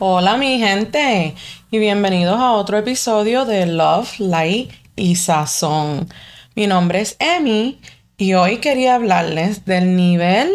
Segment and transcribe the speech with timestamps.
[0.00, 1.34] Hola mi gente
[1.72, 6.06] y bienvenidos a otro episodio de Love, Light y Sazón.
[6.54, 7.80] Mi nombre es Emi
[8.16, 10.52] y hoy quería hablarles del nivel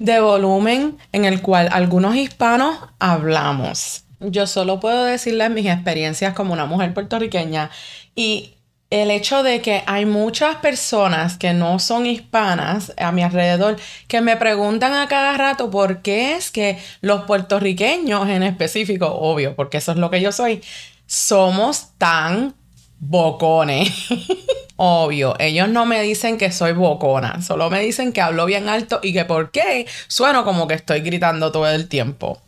[0.00, 4.02] de volumen en el cual algunos hispanos hablamos.
[4.18, 7.70] Yo solo puedo decirles mis experiencias como una mujer puertorriqueña
[8.16, 8.54] y
[8.92, 14.20] el hecho de que hay muchas personas que no son hispanas a mi alrededor que
[14.20, 19.78] me preguntan a cada rato por qué es que los puertorriqueños en específico, obvio, porque
[19.78, 20.60] eso es lo que yo soy,
[21.06, 22.54] somos tan
[22.98, 23.90] bocones.
[24.76, 29.00] Obvio, ellos no me dicen que soy bocona, solo me dicen que hablo bien alto
[29.02, 32.42] y que por qué sueno como que estoy gritando todo el tiempo.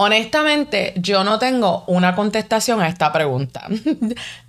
[0.00, 3.66] Honestamente, yo no tengo una contestación a esta pregunta.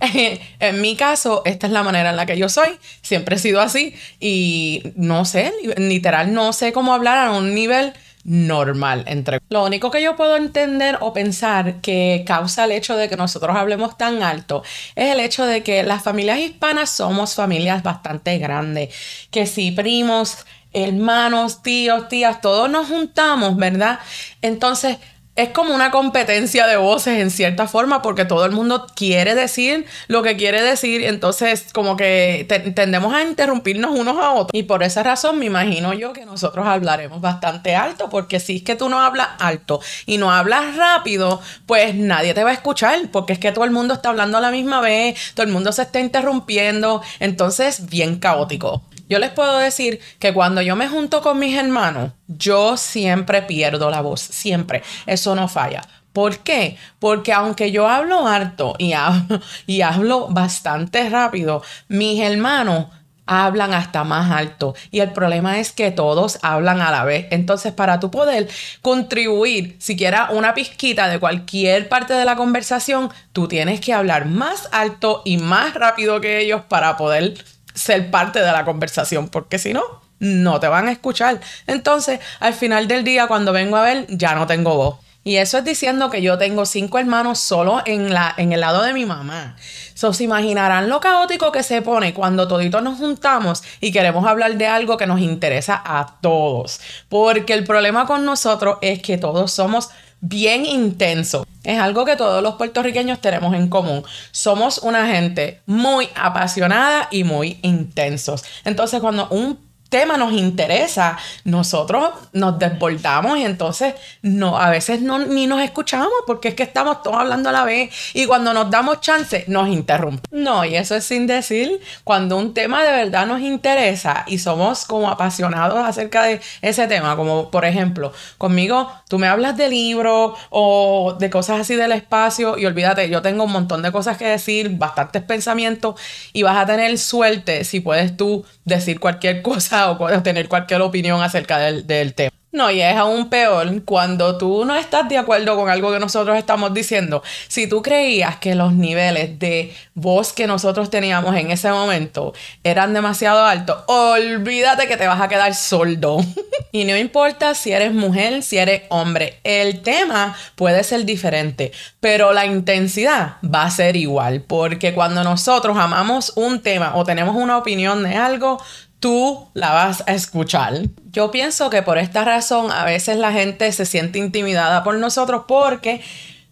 [0.60, 2.78] en mi caso, esta es la manera en la que yo soy.
[3.02, 7.92] Siempre he sido así y no sé, literal, no sé cómo hablar a un nivel
[8.22, 13.08] normal entre lo único que yo puedo entender o pensar que causa el hecho de
[13.08, 14.62] que nosotros hablemos tan alto
[14.94, 18.94] es el hecho de que las familias hispanas somos familias bastante grandes
[19.30, 20.44] que si primos
[20.74, 24.00] hermanos tíos tías todos nos juntamos verdad
[24.42, 24.98] entonces
[25.36, 29.86] es como una competencia de voces en cierta forma porque todo el mundo quiere decir
[30.08, 34.82] lo que quiere decir, entonces como que tendemos a interrumpirnos unos a otros y por
[34.82, 38.88] esa razón me imagino yo que nosotros hablaremos bastante alto porque si es que tú
[38.88, 43.38] no hablas alto y no hablas rápido, pues nadie te va a escuchar porque es
[43.38, 46.00] que todo el mundo está hablando a la misma vez, todo el mundo se está
[46.00, 48.82] interrumpiendo, entonces bien caótico.
[49.10, 53.90] Yo les puedo decir que cuando yo me junto con mis hermanos, yo siempre pierdo
[53.90, 54.84] la voz, siempre.
[55.04, 55.82] Eso no falla.
[56.12, 56.76] ¿Por qué?
[57.00, 62.86] Porque aunque yo hablo harto y hablo, y hablo bastante rápido, mis hermanos
[63.26, 64.74] hablan hasta más alto.
[64.92, 67.26] Y el problema es que todos hablan a la vez.
[67.30, 68.48] Entonces, para tu poder
[68.80, 74.68] contribuir siquiera una pizquita de cualquier parte de la conversación, tú tienes que hablar más
[74.72, 77.34] alto y más rápido que ellos para poder
[77.80, 79.82] ser parte de la conversación, porque si no,
[80.18, 81.40] no te van a escuchar.
[81.66, 84.96] Entonces, al final del día, cuando vengo a ver, ya no tengo voz.
[85.22, 88.82] Y eso es diciendo que yo tengo cinco hermanos solo en, la, en el lado
[88.82, 89.56] de mi mamá.
[89.92, 94.56] So, se imaginarán lo caótico que se pone cuando toditos nos juntamos y queremos hablar
[94.56, 96.80] de algo que nos interesa a todos.
[97.10, 101.46] Porque el problema con nosotros es que todos somos bien intenso.
[101.64, 104.02] Es algo que todos los puertorriqueños tenemos en común.
[104.30, 108.44] Somos una gente muy apasionada y muy intensos.
[108.64, 115.18] Entonces, cuando un tema nos interesa, nosotros nos desbordamos y entonces no, a veces no,
[115.18, 118.70] ni nos escuchamos porque es que estamos todos hablando a la vez y cuando nos
[118.70, 120.22] damos chance nos interrumpen.
[120.30, 124.84] No, y eso es sin decir, cuando un tema de verdad nos interesa y somos
[124.86, 130.38] como apasionados acerca de ese tema, como por ejemplo, conmigo tú me hablas de libros
[130.50, 134.26] o de cosas así del espacio y olvídate, yo tengo un montón de cosas que
[134.26, 135.96] decir, bastantes pensamientos
[136.32, 141.22] y vas a tener suerte si puedes tú decir cualquier cosa o tener cualquier opinión
[141.22, 142.30] acerca del, del tema.
[142.52, 146.36] No, y es aún peor cuando tú no estás de acuerdo con algo que nosotros
[146.36, 147.22] estamos diciendo.
[147.46, 152.92] Si tú creías que los niveles de voz que nosotros teníamos en ese momento eran
[152.92, 156.18] demasiado altos, olvídate que te vas a quedar sordo.
[156.72, 161.70] y no importa si eres mujer, si eres hombre, el tema puede ser diferente,
[162.00, 167.36] pero la intensidad va a ser igual, porque cuando nosotros amamos un tema o tenemos
[167.36, 168.60] una opinión de algo,
[169.00, 170.82] tú la vas a escuchar.
[171.10, 175.44] Yo pienso que por esta razón a veces la gente se siente intimidada por nosotros
[175.48, 176.02] porque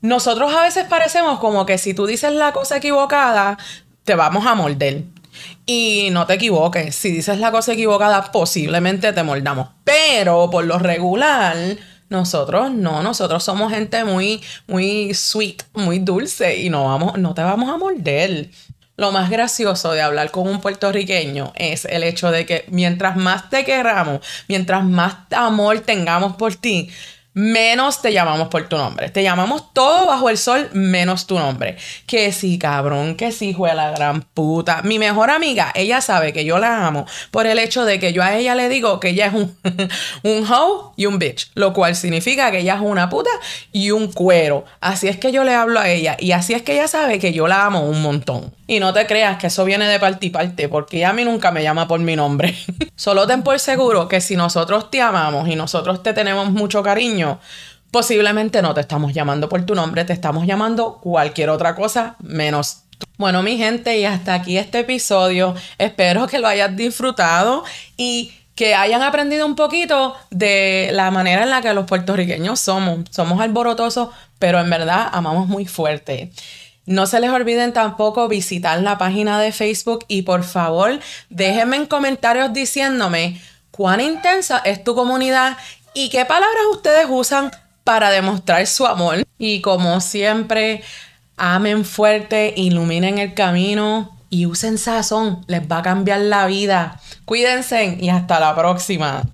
[0.00, 3.58] nosotros a veces parecemos como que si tú dices la cosa equivocada,
[4.04, 5.04] te vamos a morder.
[5.66, 9.68] Y no te equivoques, si dices la cosa equivocada, posiblemente te mordamos.
[9.84, 11.56] Pero por lo regular,
[12.08, 17.42] nosotros no, nosotros somos gente muy, muy sweet, muy dulce y no, vamos, no te
[17.42, 18.50] vamos a morder.
[18.98, 23.48] Lo más gracioso de hablar con un puertorriqueño es el hecho de que mientras más
[23.48, 26.90] te queramos, mientras más amor tengamos por ti,
[27.38, 29.10] menos te llamamos por tu nombre.
[29.10, 31.76] Te llamamos todo bajo el sol menos tu nombre.
[32.04, 34.82] Que sí, cabrón, que sí, fue la gran puta.
[34.82, 38.24] Mi mejor amiga, ella sabe que yo la amo por el hecho de que yo
[38.24, 39.56] a ella le digo que ella es un,
[40.24, 43.30] un hoe y un bitch, lo cual significa que ella es una puta
[43.70, 44.64] y un cuero.
[44.80, 47.32] Así es que yo le hablo a ella y así es que ella sabe que
[47.32, 48.52] yo la amo un montón.
[48.66, 51.24] Y no te creas que eso viene de parte y parte, porque ella a mí
[51.24, 52.54] nunca me llama por mi nombre.
[52.96, 57.27] Solo ten por seguro que si nosotros te amamos y nosotros te tenemos mucho cariño,
[57.90, 62.82] posiblemente no te estamos llamando por tu nombre, te estamos llamando cualquier otra cosa menos
[62.98, 63.06] tú.
[63.16, 65.54] Bueno, mi gente, y hasta aquí este episodio.
[65.78, 67.64] Espero que lo hayas disfrutado
[67.96, 73.04] y que hayan aprendido un poquito de la manera en la que los puertorriqueños somos.
[73.10, 74.08] Somos alborotosos
[74.38, 76.30] pero en verdad amamos muy fuerte.
[76.86, 80.98] No se les olviden tampoco visitar la página de Facebook y por favor
[81.28, 83.40] déjenme en comentarios diciéndome
[83.70, 85.58] cuán intensa es tu comunidad
[85.98, 87.50] y qué palabras ustedes usan
[87.82, 89.24] para demostrar su amor.
[89.36, 90.84] Y como siempre,
[91.36, 95.44] amen fuerte, iluminen el camino y usen sazón.
[95.48, 97.00] Les va a cambiar la vida.
[97.24, 99.28] Cuídense y hasta la próxima.